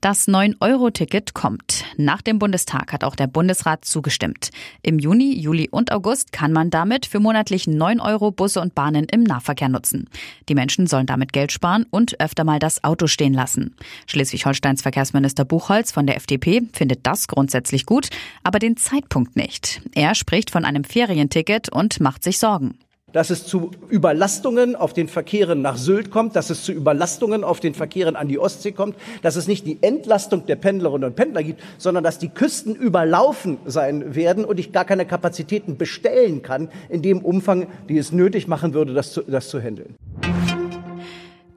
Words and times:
Das 0.00 0.28
9-Euro-Ticket 0.28 1.34
kommt. 1.34 1.84
Nach 1.96 2.20
dem 2.20 2.38
Bundestag 2.38 2.92
hat 2.92 3.04
auch 3.04 3.16
der 3.16 3.26
Bundesrat 3.26 3.84
zugestimmt. 3.84 4.50
Im 4.82 4.98
Juni, 4.98 5.34
Juli 5.38 5.68
und 5.70 5.92
August 5.92 6.32
kann 6.32 6.52
man 6.52 6.70
damit 6.70 7.06
für 7.06 7.20
monatlich 7.20 7.66
9 7.66 8.00
Euro 8.00 8.30
Busse 8.30 8.60
und 8.60 8.74
Bahnen 8.74 9.06
im 9.10 9.22
Nahverkehr 9.22 9.68
nutzen. 9.68 10.08
Die 10.48 10.54
Menschen 10.54 10.86
sollen 10.86 11.06
damit 11.06 11.32
Geld 11.32 11.52
sparen 11.52 11.86
und 11.90 12.20
öfter 12.20 12.44
mal 12.44 12.58
das 12.58 12.84
Auto 12.84 13.06
stehen 13.06 13.34
lassen. 13.34 13.74
Schleswig-Holsteins 14.06 14.82
Verkehrsminister 14.82 15.44
Buchholz 15.44 15.92
von 15.92 16.06
der 16.06 16.16
FDP 16.16 16.62
findet 16.72 17.06
das 17.06 17.28
grundsätzlich 17.28 17.86
gut, 17.86 18.08
aber 18.42 18.58
den 18.58 18.76
Zeitpunkt 18.76 19.36
nicht. 19.36 19.80
Er 19.94 20.14
spricht 20.14 20.50
von 20.50 20.64
einem 20.64 20.84
Ferienticket 20.84 21.70
und 21.70 22.00
macht 22.00 22.22
sich 22.22 22.38
Sorgen 22.38 22.78
dass 23.12 23.30
es 23.30 23.46
zu 23.46 23.70
Überlastungen 23.88 24.76
auf 24.76 24.92
den 24.92 25.08
Verkehren 25.08 25.62
nach 25.62 25.78
Sylt 25.78 26.10
kommt, 26.10 26.36
dass 26.36 26.50
es 26.50 26.64
zu 26.64 26.72
Überlastungen 26.72 27.44
auf 27.44 27.60
den 27.60 27.72
Verkehren 27.72 28.14
an 28.14 28.28
die 28.28 28.38
Ostsee 28.38 28.72
kommt, 28.72 28.94
dass 29.22 29.36
es 29.36 29.48
nicht 29.48 29.64
die 29.64 29.78
Entlastung 29.80 30.44
der 30.44 30.56
Pendlerinnen 30.56 31.08
und 31.08 31.16
Pendler 31.16 31.42
gibt, 31.42 31.62
sondern 31.78 32.04
dass 32.04 32.18
die 32.18 32.28
Küsten 32.28 32.74
überlaufen 32.74 33.56
sein 33.64 34.14
werden 34.14 34.44
und 34.44 34.60
ich 34.60 34.70
gar 34.70 34.84
keine 34.84 35.06
Kapazitäten 35.06 35.78
bestellen 35.78 36.42
kann 36.42 36.68
in 36.90 37.00
dem 37.00 37.24
Umfang, 37.24 37.68
die 37.88 37.96
es 37.96 38.12
nötig 38.12 38.48
machen 38.48 38.74
würde, 38.74 38.92
das 38.92 39.12
zu, 39.12 39.22
das 39.22 39.48
zu 39.48 39.60
handeln. 39.62 39.94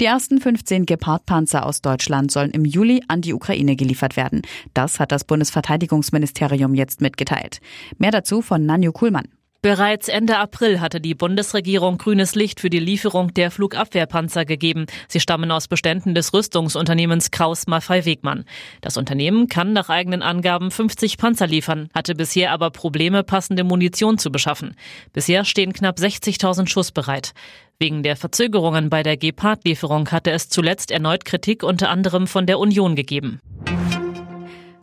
Die 0.00 0.04
ersten 0.04 0.40
15 0.40 0.86
Gepard-Panzer 0.86 1.66
aus 1.66 1.82
Deutschland 1.82 2.30
sollen 2.30 2.52
im 2.52 2.64
Juli 2.64 3.02
an 3.08 3.20
die 3.20 3.34
Ukraine 3.34 3.74
geliefert 3.74 4.16
werden. 4.16 4.42
Das 4.74 5.00
hat 5.00 5.10
das 5.10 5.24
Bundesverteidigungsministerium 5.24 6.74
jetzt 6.74 7.00
mitgeteilt. 7.00 7.60
Mehr 7.96 8.12
dazu 8.12 8.42
von 8.42 8.64
Nanju 8.64 8.92
Kuhlmann. 8.92 9.26
Bereits 9.60 10.06
Ende 10.06 10.38
April 10.38 10.80
hatte 10.80 11.00
die 11.00 11.16
Bundesregierung 11.16 11.98
grünes 11.98 12.36
Licht 12.36 12.60
für 12.60 12.70
die 12.70 12.78
Lieferung 12.78 13.34
der 13.34 13.50
Flugabwehrpanzer 13.50 14.44
gegeben. 14.44 14.86
Sie 15.08 15.18
stammen 15.18 15.50
aus 15.50 15.66
Beständen 15.66 16.14
des 16.14 16.32
Rüstungsunternehmens 16.32 17.32
Kraus 17.32 17.66
Maffei 17.66 18.04
Wegmann. 18.04 18.44
Das 18.82 18.96
Unternehmen 18.96 19.48
kann 19.48 19.72
nach 19.72 19.88
eigenen 19.88 20.22
Angaben 20.22 20.70
50 20.70 21.18
Panzer 21.18 21.48
liefern, 21.48 21.88
hatte 21.92 22.14
bisher 22.14 22.52
aber 22.52 22.70
Probleme, 22.70 23.24
passende 23.24 23.64
Munition 23.64 24.16
zu 24.16 24.30
beschaffen. 24.30 24.76
Bisher 25.12 25.44
stehen 25.44 25.72
knapp 25.72 25.98
60.000 25.98 26.68
Schuss 26.68 26.92
bereit. 26.92 27.32
Wegen 27.80 28.04
der 28.04 28.14
Verzögerungen 28.14 28.90
bei 28.90 29.02
der 29.02 29.16
Gepard-Lieferung 29.16 30.12
hatte 30.12 30.30
es 30.30 30.48
zuletzt 30.48 30.92
erneut 30.92 31.24
Kritik 31.24 31.64
unter 31.64 31.90
anderem 31.90 32.28
von 32.28 32.46
der 32.46 32.60
Union 32.60 32.94
gegeben. 32.94 33.40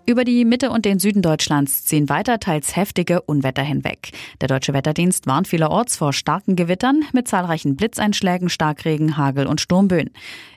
Über 0.08 0.23
die 0.23 0.45
Mitte 0.45 0.70
und 0.70 0.86
den 0.86 1.00
Süden 1.00 1.23
Deutschlands 1.23 1.84
ziehen 1.84 2.09
weiter 2.09 2.39
teils 2.39 2.75
heftige 2.75 3.22
Unwetter 3.23 3.64
hinweg. 3.64 4.11
Der 4.39 4.48
Deutsche 4.48 4.72
Wetterdienst 4.72 5.25
warnt 5.25 5.48
vielerorts 5.48 5.98
vor 5.98 6.14
starken 6.14 6.56
Gewittern 6.56 7.02
mit 7.11 7.28
zahlreichen 7.28 7.75
Blitzeinschlägen, 7.75 8.50
Starkregen, 8.50 9.17
Hagel 9.17 9.48
und 9.48 9.61
Sturmböen. 9.61 10.11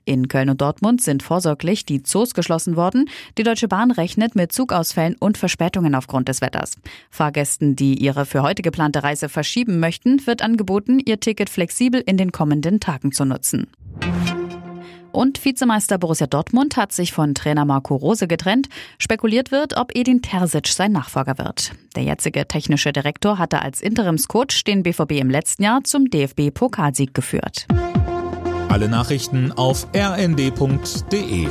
In 0.05 0.29
Köln 0.29 0.51
und 0.51 0.61
Dortmund 0.61 1.01
sind 1.01 1.23
vorsorglich 1.23 1.87
die 1.87 2.03
Zoos 2.03 2.35
geschlossen 2.35 2.77
worden. 2.77 3.09
Die 3.39 3.43
Deutsche 3.43 3.69
Bahn 3.69 3.91
rechnet 3.91 4.35
mit 4.35 4.53
Zugausfällen 4.53 5.17
und 5.19 5.39
Verspätungen 5.39 5.95
aufgrund 5.95 6.29
des 6.29 6.43
Wetters. 6.43 6.75
Fahrgästen, 7.11 7.75
die 7.75 7.95
ihre 7.95 8.27
für 8.27 8.43
heute 8.43 8.61
geplante 8.61 9.03
Reise 9.03 9.31
verschieben 9.31 9.81
möchten, 9.81 10.27
wird 10.27 10.43
angeboten, 10.43 10.99
ihr 10.99 11.21
Ticket 11.21 11.49
flexibel 11.49 12.03
in 12.05 12.19
den 12.19 12.33
kommenden 12.33 12.81
Tagen 12.81 13.13
zu 13.13 13.25
nutzen. 13.25 13.67
Und 15.13 15.45
Vizemeister 15.45 15.99
Borussia 15.99 16.27
Dortmund 16.27 16.77
hat 16.77 16.93
sich 16.93 17.13
von 17.13 17.35
Trainer 17.35 17.65
Marco 17.65 17.97
Rose 17.97 18.29
getrennt. 18.29 18.69
Spekuliert 18.99 19.51
wird, 19.51 19.77
ob 19.77 19.97
Edin 19.97 20.23
Terzic 20.23 20.69
sein 20.69 20.93
Nachfolger 20.93 21.39
wird. 21.39 21.73
Der 21.97 22.03
jetzige 22.03 22.47
technische 22.47 22.93
Direktor 22.93 23.39
hatte 23.39 23.63
als 23.63 23.81
Interimscoach 23.81 24.65
den 24.67 24.83
BVB 24.83 25.13
im 25.13 25.31
letzten 25.31 25.63
Jahr 25.63 25.83
zum 25.85 26.11
DFB-Pokalsieg 26.11 27.15
geführt. 27.15 27.67
Alle 28.69 28.89
Nachrichten 28.89 29.53
auf 29.53 29.89
rnd.de 29.95 31.49